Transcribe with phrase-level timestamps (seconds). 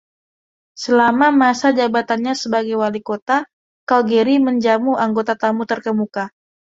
[0.83, 3.37] Selama masa jabatannya sebagai wali kota,
[3.89, 6.23] Calgary menjamu anggota tamu terkemuka.